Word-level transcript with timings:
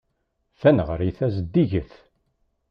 Taneɣrit-a 0.59 1.27
zeddiget. 1.35 1.91